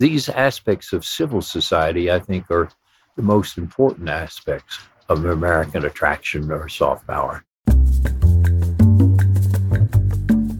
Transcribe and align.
these 0.00 0.28
aspects 0.28 0.92
of 0.92 1.04
civil 1.04 1.40
society, 1.40 2.10
I 2.10 2.18
think, 2.18 2.50
are 2.50 2.68
the 3.16 3.22
most 3.22 3.58
important 3.58 4.08
aspects 4.08 4.80
of 5.08 5.24
American 5.24 5.84
attraction 5.84 6.50
or 6.50 6.68
soft 6.68 7.06
power. 7.06 7.44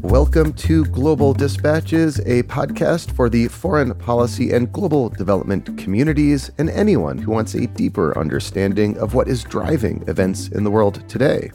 Welcome 0.02 0.52
to 0.52 0.84
Global 0.84 1.34
Dispatches, 1.34 2.20
a 2.20 2.44
podcast 2.44 3.10
for 3.16 3.28
the 3.28 3.48
foreign 3.48 3.92
policy 3.96 4.52
and 4.52 4.72
global 4.72 5.08
development 5.08 5.76
communities 5.78 6.52
and 6.58 6.70
anyone 6.70 7.18
who 7.18 7.32
wants 7.32 7.54
a 7.54 7.66
deeper 7.66 8.16
understanding 8.16 8.96
of 8.98 9.14
what 9.14 9.26
is 9.26 9.42
driving 9.42 10.04
events 10.06 10.46
in 10.48 10.62
the 10.62 10.70
world 10.70 11.08
today. 11.08 11.50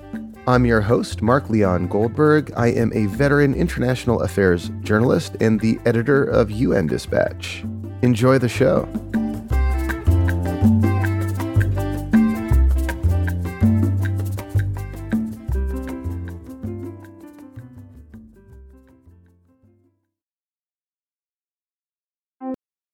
I'm 0.50 0.66
your 0.66 0.82
host, 0.82 1.22
Mark 1.22 1.50
Leon 1.50 1.88
Goldberg. 1.90 2.52
I 2.58 2.68
am 2.70 2.92
a 2.94 3.06
veteran 3.06 3.54
international 3.54 4.22
affairs 4.22 4.72
journalist 4.82 5.38
and 5.40 5.60
the 5.60 5.80
editor 5.86 6.24
of 6.24 6.50
UN 6.50 6.88
Dispatch. 6.88 7.64
Enjoy 8.02 8.38
the 8.38 8.48
show. 8.48 8.88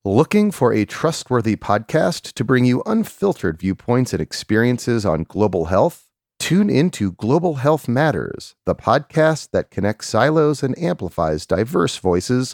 Looking 0.07 0.52
for 0.52 0.71
a 0.71 0.85
trustworthy 0.85 1.55
podcast 1.55 2.33
to 2.33 2.44
bring 2.44 2.63
you 2.63 2.81
unfiltered 2.85 3.59
viewpoints 3.59 4.13
and 4.13 4.22
experiences 4.22 5.05
on 5.05 5.23
global 5.23 5.66
health? 5.66 6.09
Tune 6.39 6.69
into 6.69 7.13
Global 7.13 7.55
Health 7.55 7.88
Matters, 7.88 8.55
the 8.66 8.75
podcast 8.75 9.49
that 9.52 9.72
connects 9.72 10.08
silos 10.08 10.61
and 10.61 10.77
amplifies 10.77 11.45
diverse 11.45 11.97
voices 11.97 12.53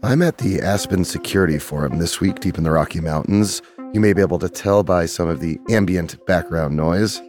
I'm 0.00 0.22
at 0.22 0.38
the 0.38 0.60
Aspen 0.60 1.04
Security 1.04 1.58
Forum 1.58 1.98
this 1.98 2.20
week 2.20 2.38
deep 2.38 2.56
in 2.56 2.62
the 2.62 2.70
Rocky 2.70 3.00
Mountains. 3.00 3.60
You 3.92 3.98
may 3.98 4.12
be 4.12 4.20
able 4.20 4.38
to 4.38 4.48
tell 4.48 4.84
by 4.84 5.06
some 5.06 5.28
of 5.28 5.40
the 5.40 5.58
ambient 5.70 6.24
background 6.24 6.76
noise. 6.76 7.20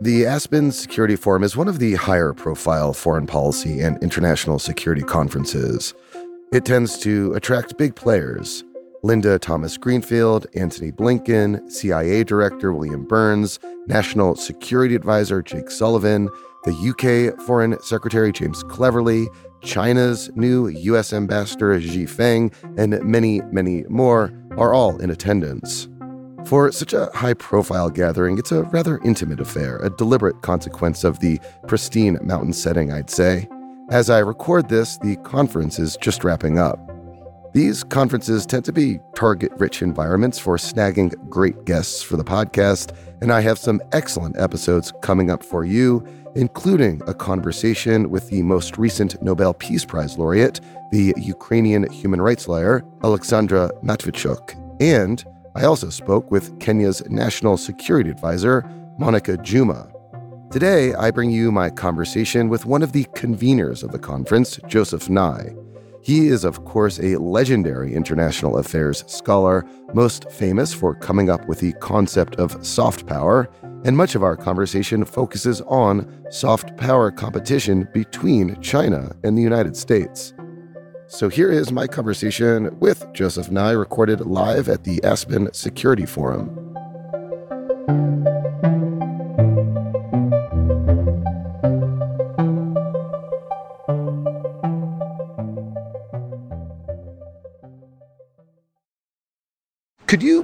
The 0.00 0.24
Aspen 0.24 0.70
Security 0.70 1.16
Forum 1.16 1.42
is 1.42 1.56
one 1.56 1.66
of 1.66 1.80
the 1.80 1.94
higher 1.96 2.32
profile 2.32 2.92
foreign 2.92 3.26
policy 3.26 3.80
and 3.80 4.00
international 4.04 4.60
security 4.60 5.02
conferences. 5.02 5.94
It 6.52 6.64
tends 6.64 6.96
to 7.00 7.32
attract 7.34 7.76
big 7.76 7.96
players 7.96 8.62
Linda 9.02 9.36
Thomas 9.40 9.76
Greenfield, 9.76 10.46
Antony 10.54 10.92
Blinken, 10.92 11.68
CIA 11.72 12.22
Director 12.22 12.72
William 12.72 13.04
Burns, 13.04 13.58
National 13.88 14.36
Security 14.36 14.94
Advisor 14.94 15.42
Jake 15.42 15.72
Sullivan, 15.72 16.28
the 16.64 17.32
UK 17.32 17.40
Foreign 17.42 17.80
Secretary 17.82 18.32
James 18.32 18.62
Cleverly, 18.62 19.28
China's 19.62 20.30
new 20.34 20.68
US 20.68 21.12
Ambassador 21.12 21.78
Xie 21.80 22.08
Feng, 22.08 22.52
and 22.76 23.02
many, 23.02 23.40
many 23.52 23.84
more 23.88 24.32
are 24.56 24.74
all 24.74 24.98
in 24.98 25.10
attendance. 25.10 25.88
For 26.44 26.72
such 26.72 26.92
a 26.92 27.10
high 27.14 27.34
profile 27.34 27.88
gathering, 27.88 28.38
it's 28.38 28.52
a 28.52 28.64
rather 28.64 28.98
intimate 29.04 29.40
affair, 29.40 29.78
a 29.78 29.90
deliberate 29.90 30.42
consequence 30.42 31.04
of 31.04 31.20
the 31.20 31.40
pristine 31.68 32.18
mountain 32.22 32.52
setting, 32.52 32.92
I'd 32.92 33.10
say. 33.10 33.48
As 33.90 34.10
I 34.10 34.18
record 34.18 34.68
this, 34.68 34.98
the 34.98 35.16
conference 35.16 35.78
is 35.78 35.96
just 36.00 36.24
wrapping 36.24 36.58
up. 36.58 36.91
These 37.52 37.84
conferences 37.84 38.46
tend 38.46 38.64
to 38.64 38.72
be 38.72 38.98
target 39.14 39.52
rich 39.58 39.82
environments 39.82 40.38
for 40.38 40.56
snagging 40.56 41.12
great 41.28 41.66
guests 41.66 42.02
for 42.02 42.16
the 42.16 42.24
podcast, 42.24 42.96
and 43.20 43.30
I 43.30 43.42
have 43.42 43.58
some 43.58 43.82
excellent 43.92 44.38
episodes 44.38 44.90
coming 45.02 45.30
up 45.30 45.42
for 45.42 45.62
you, 45.62 46.02
including 46.34 47.02
a 47.06 47.12
conversation 47.12 48.08
with 48.08 48.30
the 48.30 48.42
most 48.42 48.78
recent 48.78 49.22
Nobel 49.22 49.52
Peace 49.52 49.84
Prize 49.84 50.16
laureate, 50.16 50.62
the 50.92 51.12
Ukrainian 51.18 51.90
human 51.92 52.22
rights 52.22 52.48
lawyer 52.48 52.82
Alexandra 53.04 53.70
Matviichuk. 53.84 54.58
And 54.80 55.22
I 55.54 55.64
also 55.64 55.90
spoke 55.90 56.30
with 56.30 56.58
Kenya's 56.58 57.06
National 57.10 57.58
Security 57.58 58.08
Advisor, 58.08 58.64
Monica 58.98 59.36
Juma. 59.36 59.92
Today, 60.50 60.94
I 60.94 61.10
bring 61.10 61.30
you 61.30 61.52
my 61.52 61.68
conversation 61.68 62.48
with 62.48 62.64
one 62.64 62.82
of 62.82 62.92
the 62.92 63.04
conveners 63.14 63.82
of 63.82 63.92
the 63.92 63.98
conference, 63.98 64.58
Joseph 64.68 65.10
Nye. 65.10 65.54
He 66.02 66.26
is, 66.26 66.44
of 66.44 66.64
course, 66.64 66.98
a 66.98 67.16
legendary 67.16 67.94
international 67.94 68.58
affairs 68.58 69.04
scholar, 69.06 69.64
most 69.94 70.28
famous 70.32 70.74
for 70.74 70.96
coming 70.96 71.30
up 71.30 71.46
with 71.46 71.60
the 71.60 71.74
concept 71.74 72.34
of 72.36 72.66
soft 72.66 73.06
power, 73.06 73.48
and 73.84 73.96
much 73.96 74.16
of 74.16 74.24
our 74.24 74.36
conversation 74.36 75.04
focuses 75.04 75.60
on 75.62 76.26
soft 76.28 76.76
power 76.76 77.12
competition 77.12 77.88
between 77.94 78.60
China 78.60 79.14
and 79.22 79.38
the 79.38 79.42
United 79.42 79.76
States. 79.76 80.34
So 81.06 81.28
here 81.28 81.52
is 81.52 81.70
my 81.70 81.86
conversation 81.86 82.76
with 82.80 83.06
Joseph 83.12 83.52
Nye, 83.52 83.70
recorded 83.70 84.22
live 84.22 84.68
at 84.68 84.82
the 84.82 85.02
Aspen 85.04 85.52
Security 85.52 86.06
Forum. 86.06 86.58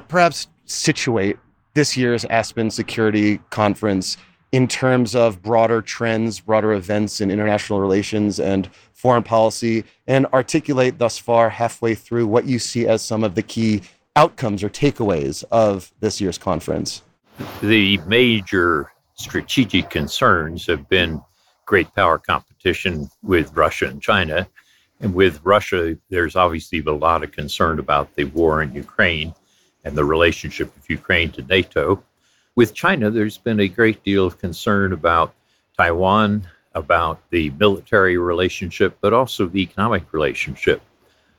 Perhaps 0.09 0.49
situate 0.65 1.37
this 1.75 1.97
year's 1.97 2.25
Aspen 2.25 2.71
Security 2.71 3.39
Conference 3.51 4.17
in 4.53 4.67
terms 4.67 5.15
of 5.15 5.43
broader 5.43 5.83
trends, 5.83 6.41
broader 6.41 6.73
events 6.73 7.21
in 7.21 7.31
international 7.31 7.81
relations 7.81 8.41
and 8.41 8.69
foreign 8.93 9.23
policy, 9.23 9.85
and 10.07 10.27
articulate 10.33 10.99
thus 10.99 11.19
far, 11.19 11.51
halfway 11.51 11.95
through, 11.95 12.27
what 12.27 12.47
you 12.47 12.59
see 12.59 12.87
as 12.87 13.03
some 13.03 13.23
of 13.23 13.35
the 13.35 13.43
key 13.43 13.83
outcomes 14.17 14.65
or 14.65 14.71
takeaways 14.71 15.45
of 15.51 15.93
this 16.01 16.21
year's 16.21 16.39
conference? 16.39 17.03
The 17.61 17.99
major 17.99 18.91
strategic 19.15 19.91
concerns 19.91 20.67
have 20.67 20.89
been 20.89 21.21
great 21.67 21.95
power 21.95 22.19
competition 22.19 23.09
with 23.23 23.55
Russia 23.55 23.87
and 23.87 24.01
China. 24.01 24.49
And 25.01 25.15
with 25.15 25.41
Russia, 25.45 25.97
there's 26.09 26.35
obviously 26.35 26.81
a 26.81 26.91
lot 26.91 27.23
of 27.23 27.31
concern 27.31 27.79
about 27.79 28.17
the 28.17 28.25
war 28.25 28.63
in 28.63 28.73
Ukraine 28.75 29.35
and 29.89 29.97
the 29.97 30.05
relationship 30.05 30.77
of 30.77 30.91
Ukraine 30.91 31.33
to 31.33 31.43
NATO. 31.43 32.05
With 32.55 32.75
China, 32.75 33.11
there's 33.11 33.39
been 33.39 33.59
a 33.61 33.69
great 33.69 34.05
deal 34.05 34.27
of 34.27 34.39
concern 34.39 34.93
about 34.93 35.35
Taiwan, 35.79 36.47
about 36.75 37.23
the 37.31 37.49
military 37.59 38.19
relationship, 38.19 38.99
but 39.01 39.15
also 39.15 39.47
the 39.47 39.63
economic 39.63 40.13
relationship. 40.13 40.83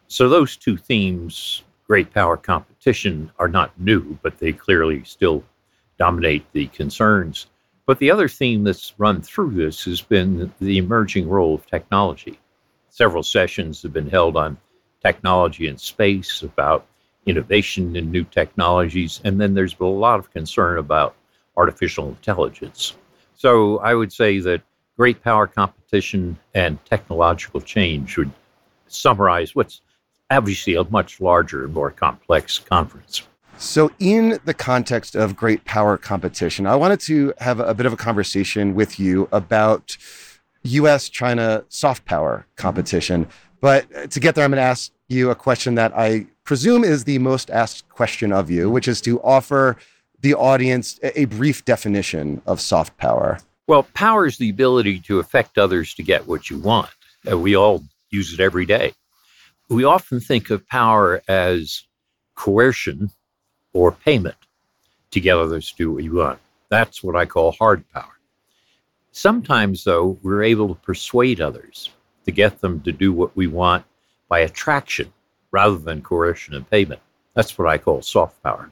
So, 0.07 0.27
those 0.27 0.57
two 0.57 0.77
themes, 0.77 1.61
great 1.85 2.11
power 2.11 2.37
competition, 2.37 3.31
are 3.37 3.47
not 3.47 3.79
new, 3.79 4.17
but 4.23 4.39
they 4.39 4.51
clearly 4.51 5.03
still 5.03 5.43
dominate 5.99 6.51
the 6.51 6.65
concerns. 6.67 7.45
But 7.85 7.99
the 7.99 8.09
other 8.09 8.27
theme 8.27 8.63
that's 8.63 8.95
run 8.97 9.21
through 9.21 9.51
this 9.51 9.83
has 9.85 10.01
been 10.01 10.51
the 10.59 10.79
emerging 10.79 11.29
role 11.29 11.53
of 11.53 11.67
technology. 11.67 12.39
Several 12.89 13.21
sessions 13.21 13.83
have 13.83 13.93
been 13.93 14.09
held 14.09 14.35
on 14.35 14.57
technology 15.03 15.67
and 15.67 15.79
space, 15.79 16.41
about 16.41 16.87
innovation 17.29 17.95
and 17.95 18.11
new 18.11 18.23
technologies. 18.23 19.21
And 19.23 19.39
then 19.39 19.53
there's 19.53 19.75
a 19.79 19.85
lot 19.85 20.19
of 20.19 20.31
concern 20.31 20.77
about 20.77 21.15
artificial 21.55 22.07
intelligence. 22.09 22.95
So 23.35 23.79
I 23.79 23.93
would 23.93 24.11
say 24.11 24.39
that 24.39 24.61
great 24.97 25.23
power 25.23 25.47
competition 25.47 26.37
and 26.53 26.83
technological 26.85 27.61
change 27.61 28.17
would 28.17 28.31
summarize 28.87 29.55
what's 29.55 29.81
obviously 30.29 30.75
a 30.75 30.83
much 30.85 31.21
larger 31.21 31.63
and 31.63 31.73
more 31.73 31.91
complex 31.91 32.59
conference. 32.59 33.23
So, 33.57 33.91
in 33.99 34.39
the 34.45 34.53
context 34.53 35.15
of 35.15 35.35
great 35.35 35.65
power 35.65 35.97
competition, 35.97 36.65
I 36.65 36.77
wanted 36.77 37.01
to 37.01 37.33
have 37.39 37.59
a 37.59 37.73
bit 37.73 37.85
of 37.85 37.91
a 37.91 37.97
conversation 37.97 38.73
with 38.73 38.99
you 38.99 39.27
about 39.33 39.97
US 40.63 41.09
China 41.09 41.65
soft 41.67 42.05
power 42.05 42.45
competition. 42.55 43.27
But 43.59 44.11
to 44.11 44.19
get 44.19 44.35
there, 44.35 44.45
I'm 44.45 44.51
going 44.51 44.61
to 44.61 44.63
ask 44.63 44.91
you 45.09 45.29
a 45.29 45.35
question 45.35 45.75
that 45.75 45.91
I 45.93 46.27
presume 46.49 46.83
is 46.83 47.03
the 47.03 47.19
most 47.19 47.51
asked 47.51 47.87
question 47.89 48.33
of 48.33 48.49
you, 48.49 48.71
which 48.71 48.87
is 48.87 49.01
to 49.01 49.21
offer 49.21 49.77
the 50.21 50.33
audience 50.33 50.99
a 51.03 51.25
brief 51.25 51.63
definition 51.63 52.41
of 52.47 52.59
soft 52.59 52.97
power. 52.97 53.37
Well, 53.67 53.83
power 53.93 54.25
is 54.25 54.39
the 54.39 54.49
ability 54.49 54.97
to 55.01 55.19
affect 55.19 55.59
others 55.59 55.93
to 55.93 56.01
get 56.01 56.25
what 56.25 56.49
you 56.49 56.57
want. 56.57 56.89
Uh, 57.31 57.37
we 57.37 57.55
all 57.55 57.83
use 58.09 58.33
it 58.33 58.39
every 58.39 58.65
day. 58.65 58.93
We 59.69 59.83
often 59.83 60.19
think 60.19 60.49
of 60.49 60.67
power 60.67 61.21
as 61.27 61.83
coercion 62.33 63.11
or 63.73 63.91
payment 63.91 64.41
to 65.11 65.19
get 65.19 65.37
others 65.37 65.69
to 65.69 65.77
do 65.77 65.91
what 65.91 66.03
you 66.03 66.15
want. 66.15 66.39
That's 66.69 67.03
what 67.03 67.15
I 67.15 67.27
call 67.27 67.51
hard 67.51 67.87
power. 67.91 68.17
Sometimes, 69.11 69.83
though, 69.83 70.17
we're 70.23 70.41
able 70.41 70.69
to 70.69 70.81
persuade 70.81 71.41
others 71.41 71.91
to 72.25 72.31
get 72.31 72.59
them 72.59 72.81
to 72.81 72.91
do 72.91 73.13
what 73.13 73.35
we 73.35 73.45
want 73.45 73.85
by 74.27 74.39
attraction 74.39 75.13
rather 75.51 75.77
than 75.77 76.01
coercion 76.01 76.53
and 76.53 76.69
payment. 76.69 77.01
That's 77.33 77.57
what 77.57 77.67
I 77.67 77.77
call 77.77 78.01
soft 78.01 78.41
power. 78.43 78.69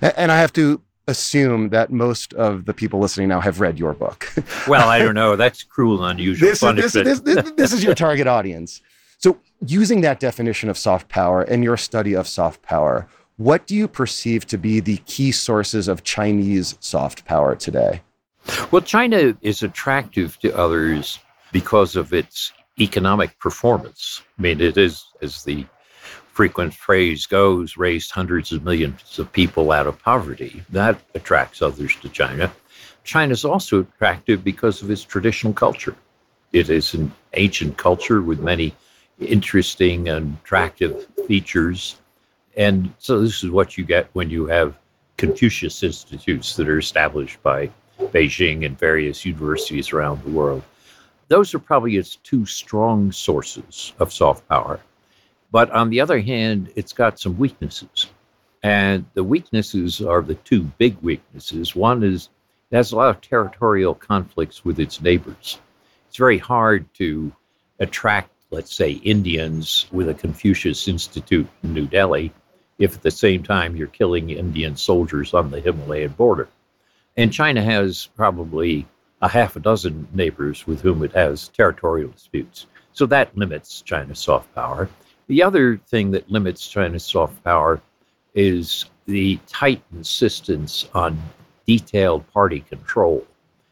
And 0.00 0.32
I 0.32 0.38
have 0.38 0.52
to 0.54 0.80
assume 1.06 1.70
that 1.70 1.90
most 1.90 2.32
of 2.34 2.64
the 2.64 2.72
people 2.72 3.00
listening 3.00 3.28
now 3.28 3.40
have 3.40 3.60
read 3.60 3.78
your 3.78 3.92
book. 3.92 4.32
well, 4.68 4.88
I 4.88 4.98
don't 4.98 5.14
know. 5.14 5.36
That's 5.36 5.62
cruel 5.62 6.04
and 6.04 6.18
unusual 6.18 6.48
this, 6.48 6.62
is, 6.62 6.92
this, 6.92 7.20
this, 7.20 7.50
this 7.52 7.72
is 7.72 7.84
your 7.84 7.94
target 7.94 8.26
audience. 8.26 8.80
So, 9.18 9.38
using 9.66 10.00
that 10.02 10.20
definition 10.20 10.70
of 10.70 10.78
soft 10.78 11.08
power 11.08 11.42
and 11.42 11.62
your 11.62 11.76
study 11.76 12.14
of 12.14 12.26
soft 12.26 12.62
power, 12.62 13.06
what 13.36 13.66
do 13.66 13.74
you 13.74 13.88
perceive 13.88 14.46
to 14.46 14.58
be 14.58 14.80
the 14.80 14.98
key 14.98 15.32
sources 15.32 15.88
of 15.88 16.04
Chinese 16.04 16.76
soft 16.80 17.24
power 17.24 17.54
today? 17.54 18.02
Well, 18.70 18.82
China 18.82 19.36
is 19.42 19.62
attractive 19.62 20.38
to 20.40 20.56
others 20.56 21.18
because 21.52 21.96
of 21.96 22.12
its 22.12 22.52
economic 22.80 23.38
performance. 23.38 24.22
I 24.38 24.42
mean, 24.42 24.60
it 24.60 24.78
is, 24.78 25.04
as 25.20 25.42
the 25.44 25.66
frequent 26.32 26.74
phrase 26.74 27.26
goes, 27.26 27.76
raised 27.76 28.10
hundreds 28.10 28.52
of 28.52 28.64
millions 28.64 29.18
of 29.18 29.32
people 29.32 29.72
out 29.72 29.86
of 29.86 29.98
poverty. 29.98 30.62
That 30.70 31.00
attracts 31.14 31.60
others 31.60 31.96
to 31.96 32.08
China. 32.08 32.52
China 33.04 33.32
is 33.32 33.44
also 33.44 33.80
attractive 33.80 34.44
because 34.44 34.82
of 34.82 34.90
its 34.90 35.04
traditional 35.04 35.52
culture. 35.52 35.96
It 36.52 36.70
is 36.70 36.94
an 36.94 37.12
ancient 37.34 37.76
culture 37.76 38.22
with 38.22 38.40
many 38.40 38.74
interesting 39.20 40.08
and 40.08 40.36
attractive 40.42 41.06
features. 41.26 41.96
And 42.56 42.92
so 42.98 43.20
this 43.20 43.42
is 43.44 43.50
what 43.50 43.76
you 43.76 43.84
get 43.84 44.08
when 44.12 44.30
you 44.30 44.46
have 44.46 44.78
Confucius 45.16 45.82
institutes 45.82 46.56
that 46.56 46.68
are 46.68 46.78
established 46.78 47.42
by 47.42 47.70
Beijing 47.98 48.64
and 48.64 48.78
various 48.78 49.24
universities 49.24 49.92
around 49.92 50.22
the 50.24 50.30
world. 50.30 50.62
Those 51.28 51.54
are 51.54 51.58
probably 51.58 51.96
its 51.96 52.16
two 52.16 52.46
strong 52.46 53.12
sources 53.12 53.92
of 53.98 54.12
soft 54.12 54.48
power. 54.48 54.80
But 55.52 55.70
on 55.70 55.90
the 55.90 56.00
other 56.00 56.20
hand, 56.20 56.72
it's 56.76 56.92
got 56.92 57.18
some 57.18 57.38
weaknesses. 57.38 58.06
And 58.62 59.06
the 59.14 59.24
weaknesses 59.24 60.00
are 60.00 60.22
the 60.22 60.34
two 60.34 60.62
big 60.62 60.96
weaknesses. 61.02 61.74
One 61.74 62.02
is 62.02 62.28
it 62.70 62.76
has 62.76 62.92
a 62.92 62.96
lot 62.96 63.08
of 63.08 63.20
territorial 63.20 63.94
conflicts 63.94 64.64
with 64.64 64.78
its 64.78 65.00
neighbors. 65.00 65.58
It's 66.08 66.16
very 66.16 66.38
hard 66.38 66.92
to 66.94 67.32
attract, 67.80 68.30
let's 68.50 68.74
say, 68.74 68.92
Indians 68.92 69.86
with 69.90 70.08
a 70.08 70.14
Confucius 70.14 70.86
Institute 70.86 71.48
in 71.62 71.74
New 71.74 71.86
Delhi 71.86 72.32
if 72.78 72.94
at 72.94 73.02
the 73.02 73.10
same 73.10 73.42
time 73.42 73.76
you're 73.76 73.88
killing 73.88 74.30
Indian 74.30 74.74
soldiers 74.76 75.34
on 75.34 75.50
the 75.50 75.60
Himalayan 75.60 76.12
border. 76.12 76.48
And 77.16 77.32
China 77.32 77.62
has 77.62 78.08
probably 78.16 78.86
a 79.20 79.28
half 79.28 79.54
a 79.56 79.60
dozen 79.60 80.08
neighbors 80.12 80.66
with 80.66 80.80
whom 80.80 81.04
it 81.04 81.12
has 81.12 81.48
territorial 81.48 82.10
disputes. 82.10 82.66
So 82.92 83.04
that 83.06 83.36
limits 83.36 83.82
China's 83.82 84.18
soft 84.18 84.52
power. 84.54 84.88
The 85.30 85.44
other 85.44 85.76
thing 85.76 86.10
that 86.10 86.28
limits 86.28 86.66
China's 86.66 87.04
soft 87.04 87.44
power 87.44 87.80
is 88.34 88.86
the 89.06 89.38
tight 89.46 89.80
insistence 89.94 90.88
on 90.92 91.22
detailed 91.68 92.28
party 92.32 92.64
control. 92.68 93.24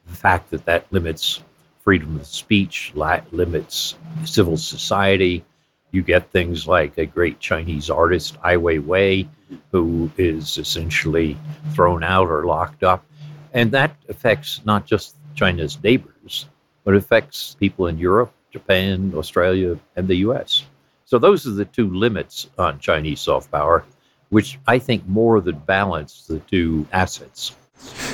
The 0.07 0.15
fact 0.15 0.51
that 0.51 0.65
that 0.67 0.87
limits 0.93 1.43
freedom 1.81 2.15
of 2.15 2.29
speech, 2.29 2.93
limits 2.95 3.97
civil 4.25 4.57
society. 4.57 5.45
You 5.91 6.03
get 6.03 6.31
things 6.31 6.69
like 6.69 6.97
a 6.97 7.07
great 7.07 7.41
Chinese 7.41 7.91
artist, 7.91 8.37
Ai 8.45 8.55
Weiwei, 8.55 9.27
who 9.73 10.13
is 10.17 10.59
essentially 10.59 11.37
thrown 11.75 12.05
out 12.05 12.29
or 12.29 12.47
locked 12.47 12.85
up. 12.85 13.05
And 13.53 13.73
that 13.73 13.97
affects 14.09 14.61
not 14.65 14.87
just 14.87 15.17
China's 15.35 15.83
neighbors, 15.83 16.47
but 16.85 16.95
affects 16.95 17.57
people 17.59 17.89
in 17.89 17.99
Europe, 17.99 18.33
Japan, 18.53 19.13
Australia, 19.17 19.77
and 19.97 20.07
the 20.07 20.19
US. 20.29 20.65
So 21.09 21.19
those 21.19 21.47
are 21.47 21.53
the 21.53 21.65
two 21.65 21.89
limits 21.89 22.51
on 22.59 22.81
Chinese 22.81 23.21
soft 23.21 23.51
power, 23.51 23.83
which 24.29 24.59
I 24.67 24.79
think 24.79 25.09
more 25.09 25.41
than 25.41 25.57
balance 25.61 26.27
the 26.27 26.39
two 26.41 26.87
assets. 26.93 27.57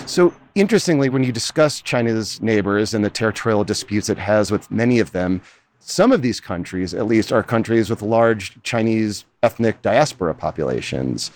So 0.06 0.32
interestingly, 0.54 1.08
when 1.08 1.24
you 1.24 1.32
discuss 1.32 1.80
China's 1.80 2.40
neighbors 2.40 2.94
and 2.94 3.04
the 3.04 3.10
territorial 3.10 3.64
disputes 3.64 4.08
it 4.08 4.18
has 4.18 4.52
with 4.52 4.70
many 4.70 5.00
of 5.00 5.10
them, 5.10 5.42
some 5.80 6.12
of 6.12 6.22
these 6.22 6.38
countries, 6.38 6.94
at 6.94 7.08
least, 7.08 7.32
are 7.32 7.42
countries 7.42 7.90
with 7.90 8.00
large 8.00 8.62
Chinese 8.62 9.24
ethnic 9.42 9.82
diaspora 9.82 10.32
populations. 10.32 11.32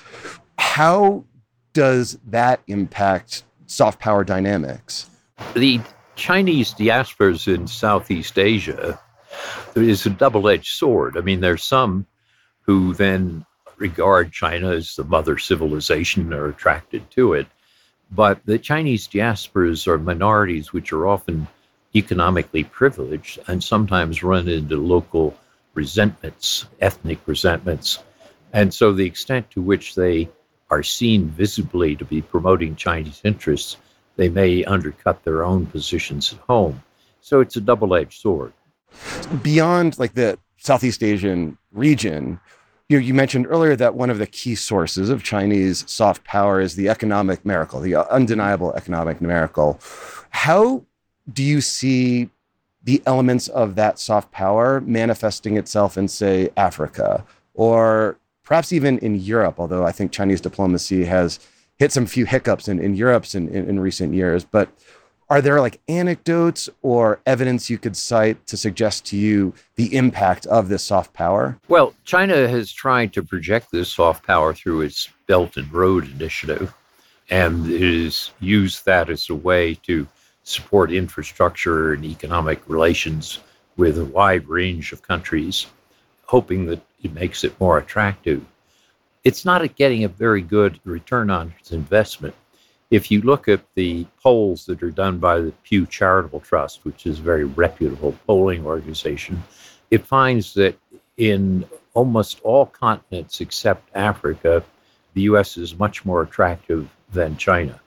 How 0.60 1.24
does 1.72 2.20
that 2.28 2.60
impact 2.68 3.42
soft 3.66 3.98
power 3.98 4.22
dynamics? 4.22 5.10
The 5.54 5.80
Chinese 6.14 6.72
diasporas 6.72 7.52
in 7.52 7.66
Southeast 7.66 8.38
Asia 8.38 9.00
is 9.74 10.06
a 10.06 10.10
double 10.10 10.48
edged 10.48 10.76
sword. 10.76 11.16
I 11.16 11.20
mean, 11.20 11.40
there's 11.40 11.64
some 11.64 12.06
who 12.62 12.94
then 12.94 13.44
regard 13.76 14.32
China 14.32 14.70
as 14.70 14.96
the 14.96 15.04
mother 15.04 15.38
civilization 15.38 16.32
are 16.34 16.48
attracted 16.48 17.10
to 17.12 17.34
it. 17.34 17.46
But 18.10 18.40
the 18.44 18.58
Chinese 18.58 19.06
diasporas 19.06 19.86
are 19.86 19.98
minorities 19.98 20.72
which 20.72 20.92
are 20.92 21.06
often 21.06 21.46
economically 21.94 22.64
privileged 22.64 23.38
and 23.46 23.62
sometimes 23.62 24.22
run 24.22 24.48
into 24.48 24.76
local 24.76 25.36
resentments, 25.74 26.66
ethnic 26.80 27.18
resentments. 27.26 28.00
And 28.52 28.72
so 28.72 28.92
the 28.92 29.06
extent 29.06 29.50
to 29.50 29.62
which 29.62 29.94
they 29.94 30.28
are 30.70 30.82
seen 30.82 31.28
visibly 31.28 31.96
to 31.96 32.04
be 32.04 32.20
promoting 32.20 32.76
Chinese 32.76 33.20
interests, 33.24 33.76
they 34.16 34.28
may 34.28 34.64
undercut 34.64 35.22
their 35.22 35.44
own 35.44 35.66
positions 35.66 36.32
at 36.32 36.40
home. 36.40 36.82
So 37.20 37.40
it's 37.40 37.56
a 37.56 37.60
double 37.60 37.94
edged 37.94 38.20
sword 38.20 38.52
beyond 39.42 39.98
like 39.98 40.14
the 40.14 40.38
Southeast 40.56 41.02
Asian 41.02 41.58
region, 41.72 42.40
you, 42.88 42.98
you 42.98 43.14
mentioned 43.14 43.46
earlier 43.48 43.76
that 43.76 43.94
one 43.94 44.10
of 44.10 44.18
the 44.18 44.26
key 44.26 44.54
sources 44.54 45.10
of 45.10 45.22
Chinese 45.22 45.84
soft 45.86 46.24
power 46.24 46.60
is 46.60 46.74
the 46.74 46.88
economic 46.88 47.44
miracle, 47.44 47.80
the 47.80 47.96
undeniable 48.10 48.72
economic 48.74 49.20
miracle. 49.20 49.78
How 50.30 50.84
do 51.32 51.42
you 51.42 51.60
see 51.60 52.30
the 52.82 53.02
elements 53.04 53.48
of 53.48 53.74
that 53.74 53.98
soft 53.98 54.32
power 54.32 54.80
manifesting 54.80 55.56
itself 55.56 55.98
in, 55.98 56.08
say, 56.08 56.48
Africa 56.56 57.24
or 57.54 58.18
perhaps 58.42 58.72
even 58.72 58.98
in 58.98 59.16
Europe? 59.16 59.56
Although 59.58 59.84
I 59.84 59.92
think 59.92 60.10
Chinese 60.10 60.40
diplomacy 60.40 61.04
has 61.04 61.38
hit 61.78 61.92
some 61.92 62.06
few 62.06 62.24
hiccups 62.24 62.68
in, 62.68 62.80
in 62.80 62.96
Europe's 62.96 63.34
in, 63.34 63.48
in, 63.48 63.68
in 63.68 63.80
recent 63.80 64.14
years. 64.14 64.44
But 64.44 64.68
are 65.30 65.42
there 65.42 65.60
like 65.60 65.80
anecdotes 65.88 66.68
or 66.82 67.20
evidence 67.26 67.68
you 67.68 67.78
could 67.78 67.96
cite 67.96 68.46
to 68.46 68.56
suggest 68.56 69.04
to 69.06 69.16
you 69.16 69.52
the 69.76 69.94
impact 69.94 70.46
of 70.46 70.68
this 70.68 70.84
soft 70.84 71.12
power? 71.12 71.58
Well, 71.68 71.94
China 72.04 72.48
has 72.48 72.72
tried 72.72 73.12
to 73.12 73.22
project 73.22 73.68
this 73.70 73.92
soft 73.92 74.26
power 74.26 74.54
through 74.54 74.82
its 74.82 75.08
Belt 75.26 75.56
and 75.56 75.70
Road 75.72 76.10
Initiative, 76.10 76.74
and 77.30 77.66
has 77.66 78.30
used 78.40 78.86
that 78.86 79.10
as 79.10 79.28
a 79.28 79.34
way 79.34 79.74
to 79.74 80.06
support 80.44 80.90
infrastructure 80.90 81.92
and 81.92 82.04
economic 82.04 82.66
relations 82.66 83.40
with 83.76 83.98
a 83.98 84.04
wide 84.06 84.48
range 84.48 84.92
of 84.92 85.02
countries, 85.02 85.66
hoping 86.24 86.66
that 86.66 86.80
it 87.02 87.12
makes 87.12 87.44
it 87.44 87.60
more 87.60 87.76
attractive. 87.76 88.42
It's 89.24 89.44
not 89.44 89.76
getting 89.76 90.04
a 90.04 90.08
very 90.08 90.40
good 90.40 90.80
return 90.84 91.28
on 91.28 91.52
its 91.60 91.72
investment 91.72 92.34
if 92.90 93.10
you 93.10 93.20
look 93.20 93.48
at 93.48 93.62
the 93.74 94.06
polls 94.22 94.64
that 94.66 94.82
are 94.82 94.90
done 94.90 95.18
by 95.18 95.40
the 95.40 95.52
Pew 95.62 95.86
Charitable 95.86 96.40
Trust, 96.40 96.84
which 96.84 97.06
is 97.06 97.18
a 97.18 97.22
very 97.22 97.44
reputable 97.44 98.16
polling 98.26 98.64
organization, 98.64 99.42
it 99.90 100.06
finds 100.06 100.54
that 100.54 100.76
in 101.16 101.66
almost 101.94 102.40
all 102.44 102.66
continents 102.66 103.40
except 103.40 103.90
Africa, 103.94 104.64
the 105.14 105.22
U.S. 105.22 105.56
is 105.56 105.78
much 105.78 106.04
more 106.04 106.22
attractive 106.22 106.88
than 107.12 107.36
China. 107.36 107.80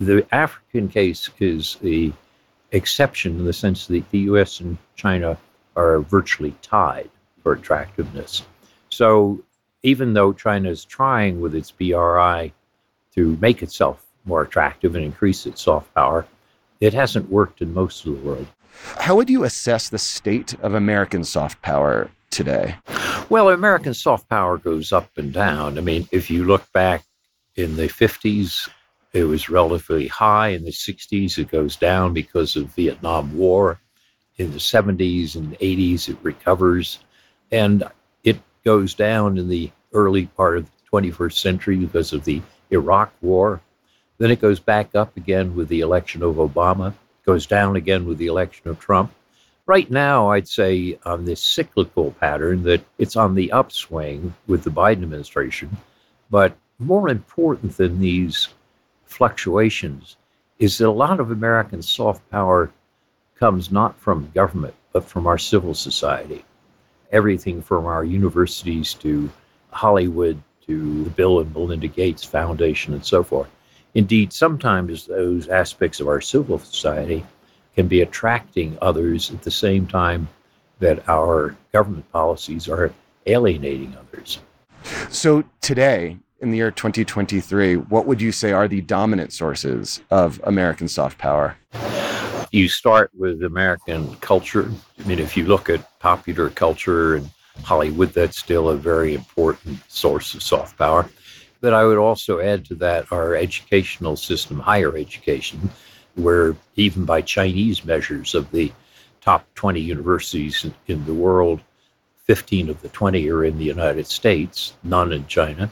The 0.00 0.26
African 0.32 0.88
case 0.88 1.28
is 1.40 1.76
the 1.82 2.12
exception 2.72 3.38
in 3.38 3.44
the 3.44 3.52
sense 3.52 3.86
that 3.88 4.08
the 4.10 4.18
U.S. 4.20 4.60
and 4.60 4.78
China 4.94 5.36
are 5.76 6.00
virtually 6.00 6.54
tied 6.62 7.10
for 7.42 7.52
attractiveness. 7.52 8.42
So 8.90 9.42
even 9.82 10.12
though 10.14 10.32
China 10.32 10.70
is 10.70 10.84
trying 10.84 11.40
with 11.40 11.54
its 11.54 11.70
BRI 11.70 12.52
to 13.14 13.38
make 13.40 13.62
itself 13.62 14.04
more 14.28 14.42
attractive 14.42 14.94
and 14.94 15.04
increase 15.04 15.46
its 15.46 15.62
soft 15.62 15.92
power. 15.94 16.26
It 16.80 16.94
hasn't 16.94 17.30
worked 17.30 17.60
in 17.60 17.74
most 17.74 18.06
of 18.06 18.14
the 18.14 18.20
world. 18.20 18.46
How 18.98 19.16
would 19.16 19.28
you 19.28 19.44
assess 19.44 19.88
the 19.88 19.98
state 19.98 20.54
of 20.60 20.74
American 20.74 21.24
soft 21.24 21.60
power 21.62 22.10
today? 22.30 22.76
Well, 23.28 23.48
American 23.48 23.94
soft 23.94 24.28
power 24.28 24.56
goes 24.56 24.92
up 24.92 25.10
and 25.16 25.32
down. 25.32 25.78
I 25.78 25.80
mean, 25.80 26.08
if 26.12 26.30
you 26.30 26.44
look 26.44 26.70
back 26.72 27.04
in 27.56 27.76
the 27.76 27.88
50s, 27.88 28.68
it 29.12 29.24
was 29.24 29.48
relatively 29.48 30.06
high. 30.06 30.48
In 30.48 30.64
the 30.64 30.70
60s, 30.70 31.38
it 31.38 31.50
goes 31.50 31.76
down 31.76 32.12
because 32.12 32.56
of 32.56 32.74
Vietnam 32.74 33.36
War. 33.36 33.80
In 34.36 34.52
the 34.52 34.58
70s 34.58 35.34
and 35.34 35.58
80s, 35.58 36.08
it 36.08 36.16
recovers. 36.22 37.00
And 37.50 37.82
it 38.22 38.38
goes 38.64 38.94
down 38.94 39.38
in 39.38 39.48
the 39.48 39.70
early 39.92 40.26
part 40.26 40.58
of 40.58 40.66
the 40.66 40.70
21st 40.92 41.32
century 41.32 41.76
because 41.76 42.12
of 42.12 42.24
the 42.24 42.40
Iraq 42.70 43.12
War. 43.22 43.60
Then 44.18 44.30
it 44.30 44.40
goes 44.40 44.58
back 44.60 44.94
up 44.94 45.16
again 45.16 45.54
with 45.54 45.68
the 45.68 45.80
election 45.80 46.22
of 46.22 46.36
Obama, 46.36 46.94
goes 47.24 47.46
down 47.46 47.76
again 47.76 48.04
with 48.04 48.18
the 48.18 48.26
election 48.26 48.68
of 48.68 48.80
Trump. 48.80 49.12
Right 49.66 49.90
now, 49.90 50.30
I'd 50.30 50.48
say 50.48 50.98
on 51.04 51.24
this 51.24 51.42
cyclical 51.42 52.12
pattern 52.12 52.62
that 52.64 52.82
it's 52.98 53.16
on 53.16 53.34
the 53.34 53.52
upswing 53.52 54.34
with 54.46 54.64
the 54.64 54.70
Biden 54.70 55.02
administration. 55.02 55.76
But 56.30 56.56
more 56.78 57.08
important 57.08 57.76
than 57.76 58.00
these 58.00 58.48
fluctuations 59.04 60.16
is 60.58 60.78
that 60.78 60.88
a 60.88 60.90
lot 60.90 61.20
of 61.20 61.30
American 61.30 61.82
soft 61.82 62.28
power 62.30 62.70
comes 63.38 63.70
not 63.70 63.98
from 64.00 64.30
government, 64.34 64.74
but 64.92 65.04
from 65.04 65.26
our 65.26 65.38
civil 65.38 65.74
society. 65.74 66.44
Everything 67.12 67.62
from 67.62 67.86
our 67.86 68.04
universities 68.04 68.94
to 68.94 69.30
Hollywood 69.70 70.42
to 70.66 71.04
the 71.04 71.10
Bill 71.10 71.40
and 71.40 71.54
Melinda 71.54 71.88
Gates 71.88 72.24
Foundation 72.24 72.94
and 72.94 73.04
so 73.04 73.22
forth. 73.22 73.48
Indeed, 73.94 74.32
sometimes 74.32 75.06
those 75.06 75.48
aspects 75.48 76.00
of 76.00 76.08
our 76.08 76.20
civil 76.20 76.58
society 76.58 77.24
can 77.74 77.88
be 77.88 78.02
attracting 78.02 78.76
others 78.82 79.30
at 79.30 79.42
the 79.42 79.50
same 79.50 79.86
time 79.86 80.28
that 80.78 81.08
our 81.08 81.56
government 81.72 82.10
policies 82.12 82.68
are 82.68 82.92
alienating 83.26 83.96
others. 83.96 84.40
So, 85.10 85.44
today, 85.60 86.18
in 86.40 86.50
the 86.50 86.56
year 86.58 86.70
2023, 86.70 87.76
what 87.76 88.06
would 88.06 88.20
you 88.20 88.32
say 88.32 88.52
are 88.52 88.68
the 88.68 88.80
dominant 88.80 89.32
sources 89.32 90.00
of 90.10 90.40
American 90.44 90.88
soft 90.88 91.18
power? 91.18 91.56
You 92.52 92.68
start 92.68 93.10
with 93.14 93.42
American 93.42 94.14
culture. 94.16 94.70
I 94.98 95.06
mean, 95.06 95.18
if 95.18 95.36
you 95.36 95.44
look 95.44 95.68
at 95.68 95.98
popular 95.98 96.50
culture 96.50 97.16
and 97.16 97.28
Hollywood, 97.64 98.10
that's 98.10 98.38
still 98.38 98.70
a 98.70 98.76
very 98.76 99.14
important 99.14 99.78
source 99.88 100.34
of 100.34 100.42
soft 100.42 100.78
power. 100.78 101.08
But 101.60 101.74
I 101.74 101.84
would 101.84 101.98
also 101.98 102.38
add 102.38 102.64
to 102.66 102.74
that 102.76 103.10
our 103.10 103.34
educational 103.34 104.16
system, 104.16 104.60
higher 104.60 104.96
education, 104.96 105.70
where 106.14 106.56
even 106.76 107.04
by 107.04 107.22
Chinese 107.22 107.84
measures 107.84 108.34
of 108.34 108.50
the 108.50 108.72
top 109.20 109.46
20 109.54 109.80
universities 109.80 110.66
in 110.86 111.04
the 111.04 111.14
world, 111.14 111.60
15 112.24 112.68
of 112.68 112.80
the 112.82 112.88
20 112.90 113.28
are 113.30 113.44
in 113.44 113.58
the 113.58 113.64
United 113.64 114.06
States, 114.06 114.74
none 114.84 115.12
in 115.12 115.26
China. 115.26 115.70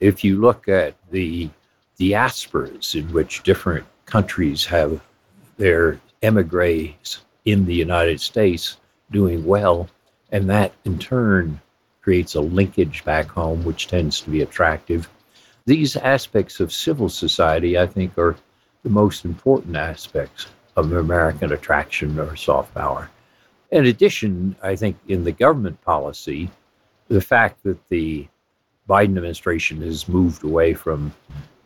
If 0.00 0.24
you 0.24 0.40
look 0.40 0.68
at 0.68 0.94
the 1.10 1.50
diasporas 1.98 2.94
in 2.94 3.12
which 3.12 3.42
different 3.42 3.84
countries 4.06 4.64
have 4.64 5.00
their 5.56 6.00
emigres 6.22 7.20
in 7.44 7.66
the 7.66 7.74
United 7.74 8.20
States 8.20 8.78
doing 9.10 9.44
well, 9.44 9.88
and 10.30 10.48
that 10.48 10.72
in 10.84 10.98
turn 10.98 11.60
creates 12.00 12.34
a 12.34 12.40
linkage 12.40 13.04
back 13.04 13.28
home, 13.28 13.64
which 13.64 13.88
tends 13.88 14.20
to 14.20 14.30
be 14.30 14.42
attractive. 14.42 15.08
These 15.68 15.98
aspects 15.98 16.60
of 16.60 16.72
civil 16.72 17.10
society, 17.10 17.78
I 17.78 17.86
think, 17.86 18.16
are 18.16 18.36
the 18.84 18.88
most 18.88 19.26
important 19.26 19.76
aspects 19.76 20.46
of 20.76 20.90
American 20.92 21.52
attraction 21.52 22.18
or 22.18 22.36
soft 22.36 22.72
power. 22.72 23.10
In 23.70 23.84
addition, 23.84 24.56
I 24.62 24.74
think 24.76 24.96
in 25.08 25.24
the 25.24 25.32
government 25.32 25.78
policy, 25.82 26.50
the 27.08 27.20
fact 27.20 27.62
that 27.64 27.86
the 27.90 28.26
Biden 28.88 29.18
administration 29.18 29.82
has 29.82 30.08
moved 30.08 30.42
away 30.42 30.72
from 30.72 31.12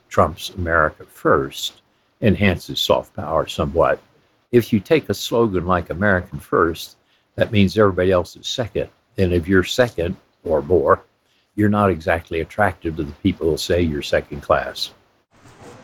Trump's 0.08 0.50
America 0.50 1.04
First 1.04 1.82
enhances 2.22 2.80
soft 2.80 3.14
power 3.14 3.46
somewhat. 3.46 4.02
If 4.50 4.72
you 4.72 4.80
take 4.80 5.10
a 5.10 5.14
slogan 5.14 5.64
like 5.64 5.90
American 5.90 6.40
First, 6.40 6.96
that 7.36 7.52
means 7.52 7.78
everybody 7.78 8.10
else 8.10 8.34
is 8.34 8.48
second. 8.48 8.88
And 9.16 9.32
if 9.32 9.46
you're 9.46 9.62
second 9.62 10.16
or 10.42 10.60
more, 10.60 11.04
you're 11.54 11.68
not 11.68 11.90
exactly 11.90 12.40
attractive 12.40 12.96
to 12.96 13.04
the 13.04 13.12
people 13.22 13.50
who 13.50 13.56
say 13.56 13.80
you're 13.80 14.02
second 14.02 14.40
class. 14.40 14.92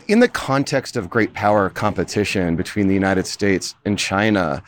In 0.07 0.19
the 0.19 0.27
context 0.27 0.95
of 0.95 1.09
great 1.09 1.33
power 1.33 1.69
competition 1.69 2.55
between 2.55 2.87
the 2.87 2.93
United 2.93 3.27
States 3.27 3.75
and 3.85 3.97
China, 3.97 4.63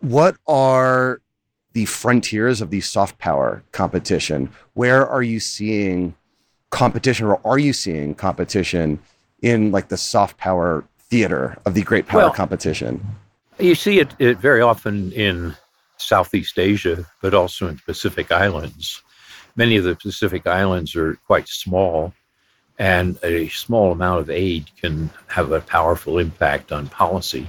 what 0.00 0.36
are 0.46 1.20
the 1.72 1.84
frontiers 1.86 2.60
of 2.60 2.70
the 2.70 2.80
soft 2.80 3.18
power 3.18 3.64
competition? 3.72 4.50
Where 4.74 5.06
are 5.06 5.22
you 5.22 5.40
seeing 5.40 6.14
competition 6.70 7.26
or 7.26 7.40
are 7.44 7.58
you 7.58 7.72
seeing 7.72 8.14
competition 8.14 9.00
in 9.42 9.72
like 9.72 9.88
the 9.88 9.96
soft 9.96 10.38
power 10.38 10.84
theater 10.98 11.56
of 11.64 11.74
the 11.74 11.82
great 11.82 12.06
power 12.06 12.20
well, 12.20 12.32
competition? 12.32 13.04
You 13.58 13.74
see 13.74 13.98
it, 13.98 14.14
it 14.18 14.38
very 14.38 14.60
often 14.60 15.12
in 15.12 15.56
Southeast 15.96 16.58
Asia, 16.58 17.06
but 17.20 17.34
also 17.34 17.68
in 17.68 17.78
Pacific 17.78 18.30
Islands. 18.30 19.02
Many 19.58 19.78
of 19.78 19.84
the 19.84 19.96
Pacific 19.96 20.46
Islands 20.46 20.94
are 20.96 21.14
quite 21.26 21.48
small, 21.48 22.12
and 22.78 23.18
a 23.22 23.48
small 23.48 23.90
amount 23.90 24.20
of 24.20 24.28
aid 24.28 24.66
can 24.78 25.08
have 25.28 25.50
a 25.50 25.62
powerful 25.62 26.18
impact 26.18 26.72
on 26.72 26.88
policy. 26.88 27.48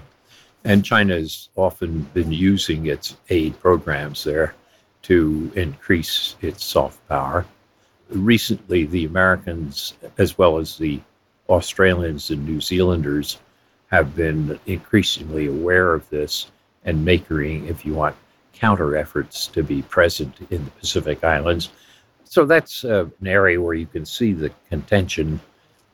And 0.63 0.85
China 0.85 1.15
has 1.15 1.49
often 1.57 2.03
been 2.13 2.31
using 2.31 2.85
its 2.85 3.17
aid 3.29 3.59
programs 3.59 4.23
there 4.23 4.55
to 5.03 5.51
increase 5.55 6.37
its 6.41 6.63
soft 6.63 7.05
power. 7.09 7.45
Recently, 8.09 8.85
the 8.85 9.03
Americans, 9.03 9.93
as 10.17 10.37
well 10.37 10.59
as 10.59 10.77
the 10.77 11.01
Australians 11.49 12.29
and 12.29 12.45
New 12.45 12.61
Zealanders, 12.61 13.37
have 13.87 14.15
been 14.15 14.57
increasingly 14.65 15.47
aware 15.47 15.93
of 15.93 16.09
this 16.09 16.51
and 16.85 17.03
making, 17.03 17.67
if 17.67 17.85
you 17.85 17.93
want, 17.95 18.15
counter 18.53 18.95
efforts 18.95 19.47
to 19.47 19.61
be 19.61 19.81
present 19.81 20.35
in 20.49 20.63
the 20.63 20.71
Pacific 20.71 21.21
Islands. 21.25 21.69
So 22.29 22.45
that's 22.45 22.83
uh, 22.83 23.05
an 23.21 23.27
area 23.27 23.59
where 23.59 23.73
you 23.73 23.87
can 23.87 24.05
see 24.05 24.33
the 24.33 24.51
contention. 24.69 25.39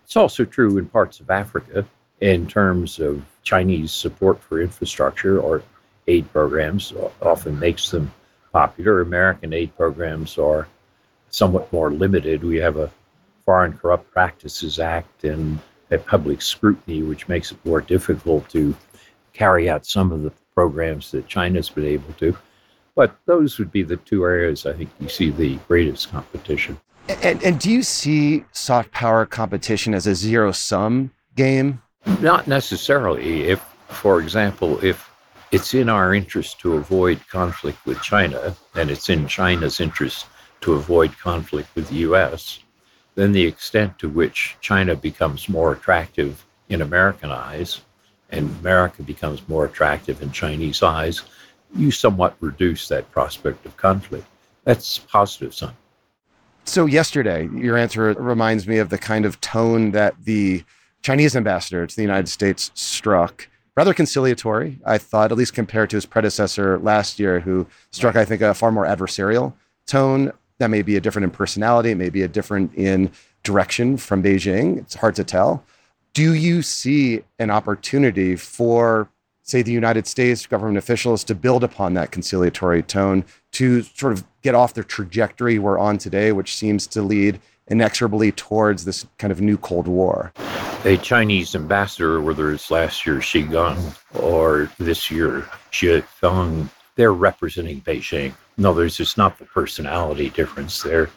It's 0.03 0.17
also 0.17 0.45
true 0.45 0.77
in 0.77 0.87
parts 0.87 1.19
of 1.19 1.29
Africa 1.29 1.85
in 2.21 2.47
terms 2.47 2.99
of 2.99 3.23
Chinese 3.43 3.91
support 3.91 4.41
for 4.41 4.61
infrastructure 4.61 5.39
or 5.39 5.61
aid 6.07 6.31
programs, 6.31 6.93
often 7.21 7.59
makes 7.59 7.91
them 7.91 8.11
popular. 8.51 9.01
American 9.01 9.53
aid 9.53 9.75
programs 9.75 10.37
are 10.37 10.67
somewhat 11.29 11.71
more 11.71 11.91
limited. 11.91 12.43
We 12.43 12.57
have 12.57 12.77
a 12.77 12.91
Foreign 13.45 13.73
Corrupt 13.77 14.09
Practices 14.11 14.79
Act 14.79 15.23
and 15.23 15.59
a 15.91 15.97
public 15.97 16.41
scrutiny, 16.41 17.03
which 17.03 17.27
makes 17.27 17.51
it 17.51 17.65
more 17.65 17.81
difficult 17.81 18.49
to 18.49 18.75
carry 19.33 19.69
out 19.69 19.85
some 19.85 20.11
of 20.11 20.23
the 20.23 20.31
programs 20.53 21.11
that 21.11 21.27
China's 21.27 21.69
been 21.69 21.85
able 21.85 22.13
to. 22.13 22.37
But 22.95 23.15
those 23.25 23.57
would 23.57 23.71
be 23.71 23.83
the 23.83 23.97
two 23.97 24.23
areas 24.23 24.65
I 24.65 24.73
think 24.73 24.89
you 24.99 25.09
see 25.09 25.31
the 25.31 25.55
greatest 25.67 26.11
competition. 26.11 26.79
And, 27.21 27.43
and 27.43 27.59
do 27.59 27.71
you 27.71 27.83
see 27.83 28.45
soft 28.51 28.91
power 28.91 29.25
competition 29.25 29.93
as 29.93 30.07
a 30.07 30.15
zero 30.15 30.51
sum 30.51 31.11
game? 31.35 31.81
Not 32.21 32.47
necessarily. 32.47 33.43
If, 33.43 33.59
for 33.87 34.21
example, 34.21 34.83
if 34.83 35.09
it's 35.51 35.73
in 35.73 35.89
our 35.89 36.13
interest 36.13 36.59
to 36.59 36.73
avoid 36.73 37.19
conflict 37.27 37.85
with 37.85 38.01
China, 38.01 38.55
and 38.75 38.89
it's 38.89 39.09
in 39.09 39.27
China's 39.27 39.79
interest 39.79 40.27
to 40.61 40.73
avoid 40.73 41.17
conflict 41.17 41.69
with 41.75 41.89
the 41.89 41.95
U.S., 41.95 42.59
then 43.15 43.31
the 43.31 43.45
extent 43.45 43.99
to 43.99 44.09
which 44.09 44.55
China 44.61 44.95
becomes 44.95 45.49
more 45.49 45.73
attractive 45.73 46.45
in 46.69 46.81
American 46.81 47.31
eyes 47.31 47.81
and 48.29 48.49
America 48.59 49.03
becomes 49.03 49.47
more 49.47 49.65
attractive 49.65 50.21
in 50.21 50.31
Chinese 50.31 50.81
eyes 50.81 51.21
you 51.75 51.91
somewhat 51.91 52.35
reduce 52.39 52.87
that 52.87 53.09
prospect 53.11 53.65
of 53.65 53.75
conflict. 53.77 54.25
That's 54.63 54.99
positive 54.99 55.53
sign. 55.53 55.73
So 56.65 56.85
yesterday, 56.85 57.49
your 57.53 57.77
answer 57.77 58.13
reminds 58.13 58.67
me 58.67 58.77
of 58.77 58.89
the 58.89 58.97
kind 58.97 59.25
of 59.25 59.41
tone 59.41 59.91
that 59.91 60.15
the 60.23 60.63
Chinese 61.01 61.35
ambassador 61.35 61.85
to 61.85 61.95
the 61.95 62.01
United 62.01 62.29
States 62.29 62.71
struck. 62.73 63.49
Rather 63.75 63.93
conciliatory, 63.93 64.79
I 64.85 64.97
thought, 64.97 65.31
at 65.31 65.37
least 65.37 65.53
compared 65.53 65.89
to 65.89 65.97
his 65.97 66.05
predecessor 66.05 66.79
last 66.79 67.19
year, 67.19 67.39
who 67.39 67.67
struck, 67.91 68.15
I 68.15 68.23
think, 68.23 68.41
a 68.41 68.53
far 68.53 68.71
more 68.71 68.85
adversarial 68.85 69.53
tone. 69.87 70.31
That 70.59 70.69
may 70.69 70.83
be 70.83 70.95
a 70.95 71.01
different 71.01 71.25
in 71.25 71.31
personality, 71.31 71.91
it 71.91 71.97
may 71.97 72.09
be 72.09 72.21
a 72.21 72.27
different 72.27 72.73
in 72.75 73.11
direction 73.43 73.97
from 73.97 74.23
Beijing. 74.23 74.77
It's 74.77 74.95
hard 74.95 75.15
to 75.15 75.23
tell. 75.23 75.65
Do 76.13 76.33
you 76.33 76.61
see 76.61 77.23
an 77.39 77.49
opportunity 77.49 78.35
for 78.35 79.09
say, 79.43 79.61
the 79.61 79.71
United 79.71 80.07
States 80.07 80.45
government 80.47 80.77
officials 80.77 81.23
to 81.25 81.35
build 81.35 81.63
upon 81.63 81.93
that 81.93 82.11
conciliatory 82.11 82.81
tone 82.81 83.23
to 83.51 83.83
sort 83.83 84.13
of 84.13 84.23
get 84.41 84.55
off 84.55 84.73
the 84.73 84.83
trajectory 84.83 85.59
we're 85.59 85.77
on 85.77 85.97
today, 85.97 86.31
which 86.31 86.55
seems 86.55 86.87
to 86.87 87.01
lead 87.01 87.39
inexorably 87.67 88.31
towards 88.31 88.85
this 88.85 89.05
kind 89.17 89.31
of 89.31 89.41
new 89.41 89.57
Cold 89.57 89.87
War. 89.87 90.33
A 90.85 90.97
Chinese 90.97 91.55
ambassador, 91.55 92.19
whether 92.19 92.51
it's 92.51 92.69
last 92.71 93.05
year 93.05 93.17
Qin 93.17 93.51
Gang 93.51 94.21
or 94.21 94.69
this 94.79 95.09
year 95.09 95.47
Xie 95.71 96.03
Feng, 96.03 96.69
they're 96.95 97.13
representing 97.13 97.81
Beijing. 97.81 98.33
No, 98.57 98.73
there's 98.73 98.97
just 98.97 99.17
not 99.17 99.39
the 99.39 99.45
personality 99.45 100.29
difference 100.29 100.81
there. 100.83 101.09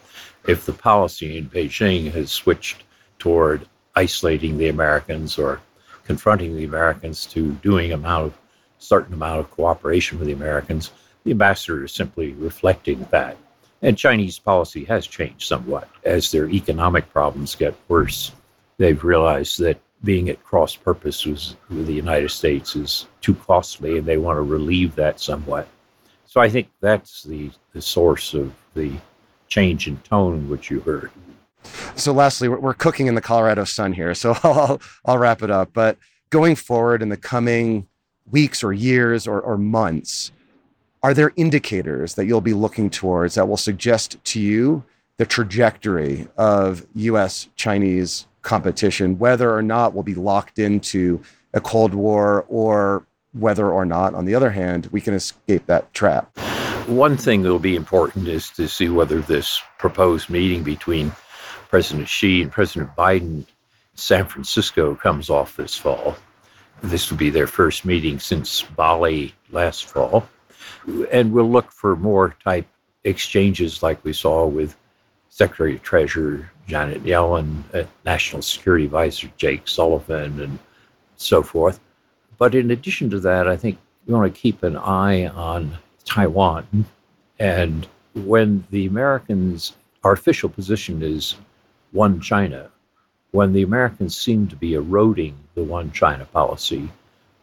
If 0.47 0.65
the 0.65 0.73
policy 0.73 1.37
in 1.37 1.49
Beijing 1.49 2.11
has 2.13 2.31
switched 2.31 2.83
toward 3.19 3.67
isolating 3.95 4.57
the 4.57 4.69
Americans 4.69 5.37
or 5.37 5.59
confronting 6.07 6.55
the 6.55 6.63
Americans 6.63 7.25
to 7.27 7.51
doing 7.61 7.91
amount 7.91 8.25
of 8.25 8.37
certain 8.79 9.13
amount 9.13 9.41
of 9.41 9.51
cooperation 9.51 10.17
with 10.17 10.27
the 10.27 10.33
Americans. 10.33 10.91
The 11.23 11.31
ambassador 11.31 11.83
is 11.83 11.91
simply 11.91 12.31
reflecting 12.33 13.05
that. 13.11 13.37
And 13.81 13.97
Chinese 13.97 14.39
policy 14.39 14.85
has 14.85 15.05
changed 15.05 15.47
somewhat 15.47 15.89
as 16.03 16.31
their 16.31 16.49
economic 16.49 17.11
problems 17.11 17.55
get 17.55 17.75
worse. 17.87 18.31
they've 18.77 19.03
realized 19.03 19.59
that 19.59 19.79
being 20.03 20.29
at 20.29 20.43
cross 20.43 20.75
purpose 20.75 21.25
with 21.25 21.55
the 21.69 21.93
United 21.93 22.29
States 22.29 22.75
is 22.75 23.07
too 23.21 23.33
costly 23.33 23.97
and 23.97 24.07
they 24.07 24.17
want 24.17 24.37
to 24.37 24.41
relieve 24.41 24.95
that 24.95 25.19
somewhat. 25.19 25.67
So 26.25 26.39
I 26.39 26.49
think 26.49 26.69
that's 26.81 27.23
the, 27.23 27.51
the 27.73 27.81
source 27.81 28.33
of 28.33 28.53
the 28.75 28.93
change 29.47 29.87
in 29.87 29.97
tone 29.97 30.49
which 30.49 30.69
you 30.69 30.79
heard. 30.81 31.11
So, 31.95 32.13
lastly, 32.13 32.47
we're, 32.47 32.73
cooking 32.73 33.07
in 33.07 33.15
the 33.15 33.21
Colorado 33.21 33.63
sun 33.63 33.93
here, 33.93 34.13
so 34.13 34.37
I'll, 34.43 34.81
I'll 35.05 35.17
wrap 35.17 35.41
it 35.41 35.51
up. 35.51 35.71
But 35.73 35.97
going 36.29 36.55
forward 36.55 37.01
in 37.01 37.09
the 37.09 37.17
coming 37.17 37.87
weeks 38.29 38.63
or 38.63 38.73
years 38.73 39.27
or, 39.27 39.41
or 39.41 39.57
months, 39.57 40.31
are 41.03 41.13
there 41.13 41.31
indicators 41.35 42.15
that 42.15 42.25
you'll 42.25 42.41
be 42.41 42.53
looking 42.53 42.89
towards 42.89 43.35
that 43.35 43.47
will 43.47 43.57
suggest 43.57 44.23
to 44.25 44.39
you 44.39 44.83
the 45.17 45.25
trajectory 45.25 46.27
of 46.37 46.85
US 46.95 47.47
Chinese 47.55 48.27
competition, 48.41 49.17
whether 49.17 49.53
or 49.53 49.61
not 49.61 49.93
we'll 49.93 50.03
be 50.03 50.15
locked 50.15 50.59
into 50.59 51.21
a 51.53 51.61
Cold 51.61 51.93
War 51.93 52.45
or 52.47 53.05
whether 53.33 53.69
or 53.69 53.85
not, 53.85 54.13
on 54.13 54.25
the 54.25 54.35
other 54.35 54.49
hand, 54.49 54.87
we 54.91 55.01
can 55.01 55.13
escape 55.13 55.65
that 55.65 55.93
trap? 55.93 56.37
One 56.87 57.17
thing 57.17 57.41
that 57.41 57.49
will 57.49 57.59
be 57.59 57.75
important 57.75 58.27
is 58.27 58.49
to 58.51 58.67
see 58.67 58.89
whether 58.89 59.19
this 59.21 59.61
proposed 59.77 60.29
meeting 60.29 60.63
between 60.63 61.11
President 61.69 62.07
Xi 62.07 62.41
and 62.41 62.51
President 62.51 62.95
Biden 62.95 63.21
in 63.21 63.47
San 63.95 64.25
Francisco 64.25 64.95
comes 64.95 65.29
off 65.29 65.55
this 65.55 65.75
fall. 65.75 66.15
This 66.83 67.09
will 67.09 67.17
be 67.17 67.29
their 67.29 67.47
first 67.47 67.85
meeting 67.85 68.19
since 68.19 68.61
Bali 68.61 69.33
last 69.51 69.85
fall. 69.85 70.27
And 71.11 71.31
we'll 71.31 71.49
look 71.49 71.71
for 71.71 71.95
more 71.95 72.35
type 72.43 72.67
exchanges 73.03 73.81
like 73.81 74.03
we 74.03 74.13
saw 74.13 74.45
with 74.45 74.75
Secretary 75.29 75.75
of 75.75 75.83
Treasury 75.83 76.45
Janet 76.67 77.03
Yellen, 77.03 77.63
uh, 77.73 77.85
National 78.05 78.41
Security 78.41 78.85
Advisor 78.85 79.31
Jake 79.37 79.67
Sullivan, 79.67 80.39
and 80.41 80.59
so 81.15 81.41
forth. 81.41 81.79
But 82.37 82.53
in 82.53 82.71
addition 82.71 83.09
to 83.11 83.19
that, 83.21 83.47
I 83.47 83.57
think 83.57 83.77
we 84.05 84.13
want 84.13 84.33
to 84.33 84.39
keep 84.39 84.63
an 84.63 84.77
eye 84.77 85.27
on 85.27 85.77
Taiwan. 86.05 86.85
And 87.39 87.87
when 88.13 88.65
the 88.71 88.85
Americans, 88.85 89.75
our 90.03 90.13
official 90.13 90.49
position 90.49 91.01
is 91.01 91.35
one 91.91 92.19
China, 92.21 92.69
when 93.31 93.53
the 93.53 93.63
Americans 93.63 94.17
seem 94.17 94.47
to 94.47 94.55
be 94.55 94.73
eroding 94.73 95.35
the 95.55 95.63
one 95.63 95.91
China 95.91 96.25
policy 96.25 96.89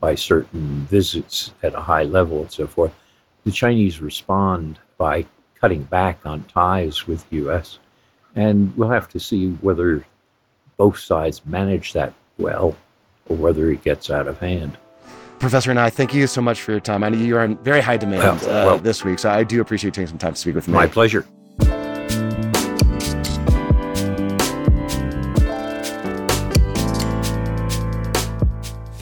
by 0.00 0.14
certain 0.14 0.86
visits 0.86 1.52
at 1.62 1.74
a 1.74 1.80
high 1.80 2.02
level 2.04 2.40
and 2.40 2.50
so 2.50 2.66
forth, 2.66 2.94
the 3.44 3.50
Chinese 3.50 4.00
respond 4.00 4.78
by 4.98 5.24
cutting 5.60 5.82
back 5.84 6.24
on 6.24 6.44
ties 6.44 7.06
with 7.06 7.28
the 7.30 7.36
U.S. 7.36 7.78
And 8.36 8.76
we'll 8.76 8.90
have 8.90 9.08
to 9.10 9.20
see 9.20 9.50
whether 9.60 10.04
both 10.76 10.98
sides 10.98 11.44
manage 11.46 11.92
that 11.92 12.12
well 12.38 12.76
or 13.28 13.36
whether 13.36 13.70
it 13.70 13.82
gets 13.82 14.10
out 14.10 14.28
of 14.28 14.38
hand. 14.38 14.76
Professor 15.38 15.74
Nye, 15.74 15.90
thank 15.90 16.14
you 16.14 16.26
so 16.26 16.40
much 16.40 16.60
for 16.62 16.70
your 16.70 16.80
time. 16.80 17.04
I 17.04 17.10
know 17.10 17.18
you 17.18 17.36
are 17.36 17.44
in 17.44 17.56
very 17.58 17.80
high 17.80 17.96
demand 17.96 18.22
well, 18.22 18.34
uh, 18.44 18.66
well, 18.66 18.78
this 18.78 19.04
week, 19.04 19.18
so 19.18 19.30
I 19.30 19.44
do 19.44 19.60
appreciate 19.60 19.94
taking 19.94 20.08
some 20.08 20.18
time 20.18 20.34
to 20.34 20.40
speak 20.40 20.54
with 20.54 20.68
me. 20.68 20.74
My 20.74 20.86
pleasure. 20.86 21.26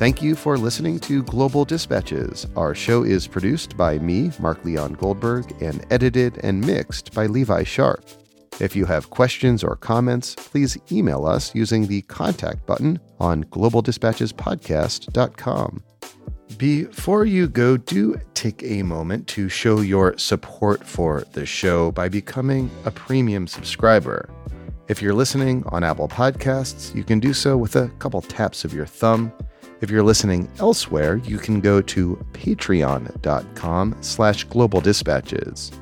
Thank 0.03 0.19
you 0.21 0.35
for 0.35 0.59
listening 0.59 0.99
to 0.99 1.23
Global 1.23 1.65
Dispatches. 1.65 2.49
Our 2.57 2.75
show 2.75 3.05
is 3.05 3.29
produced 3.29 3.77
by 3.77 4.01
me, 4.01 4.33
Mark 4.41 4.65
Leon 4.65 4.95
Goldberg, 4.95 5.63
and 5.63 5.87
edited 5.93 6.39
and 6.43 6.67
mixed 6.67 7.15
by 7.15 7.27
Levi 7.27 7.63
Sharp. 7.63 8.05
If 8.59 8.75
you 8.75 8.85
have 8.87 9.11
questions 9.11 9.63
or 9.63 9.77
comments, 9.77 10.35
please 10.35 10.77
email 10.91 11.25
us 11.25 11.55
using 11.55 11.87
the 11.87 12.03
contact 12.03 12.67
button 12.67 12.99
on 13.21 13.45
globaldispatchespodcast.com. 13.45 15.85
Before 16.59 17.25
you 17.25 17.47
go, 17.47 17.77
do 17.77 18.21
take 18.35 18.61
a 18.65 18.83
moment 18.83 19.29
to 19.29 19.49
show 19.49 19.83
your 19.83 20.19
support 20.19 20.85
for 20.85 21.23
the 21.33 21.47
show 21.47 21.93
by 21.93 22.09
becoming 22.09 22.73
a 22.85 22.91
premium 22.91 23.47
subscriber. 23.47 24.29
If 24.89 25.01
you're 25.01 25.15
listening 25.15 25.63
on 25.69 25.85
Apple 25.85 26.09
Podcasts, 26.09 26.93
you 26.93 27.05
can 27.05 27.21
do 27.21 27.33
so 27.33 27.57
with 27.57 27.77
a 27.77 27.87
couple 28.01 28.21
taps 28.21 28.65
of 28.65 28.75
your 28.75 28.87
thumb. 28.87 29.33
If 29.83 29.91
you're 29.91 30.05
listening 30.05 30.49
elsewhere, 30.61 31.17
you 31.25 31.39
can 31.39 31.61
go 31.61 31.83
to 31.83 32.25
patreon.com 32.35 33.97
slash 34.01 34.45
global 34.45 34.81
dispatches. 34.81 35.73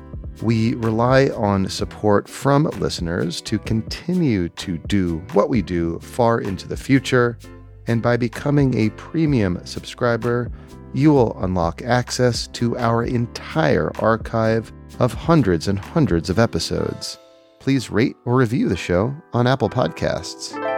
We 0.41 0.73
rely 0.73 1.29
on 1.29 1.69
support 1.69 2.27
from 2.27 2.63
listeners 2.79 3.41
to 3.41 3.59
continue 3.59 4.49
to 4.49 4.79
do 4.79 5.19
what 5.33 5.49
we 5.49 5.61
do 5.61 5.99
far 5.99 6.41
into 6.41 6.67
the 6.67 6.75
future. 6.75 7.37
And 7.85 8.01
by 8.01 8.17
becoming 8.17 8.75
a 8.75 8.89
premium 8.91 9.63
subscriber, 9.65 10.51
you 10.95 11.13
will 11.13 11.37
unlock 11.43 11.83
access 11.83 12.47
to 12.47 12.75
our 12.79 13.03
entire 13.03 13.91
archive 13.99 14.73
of 14.97 15.13
hundreds 15.13 15.67
and 15.67 15.77
hundreds 15.77 16.31
of 16.31 16.39
episodes. 16.39 17.19
Please 17.59 17.91
rate 17.91 18.15
or 18.25 18.35
review 18.35 18.67
the 18.67 18.75
show 18.75 19.15
on 19.33 19.45
Apple 19.45 19.69
Podcasts. 19.69 20.70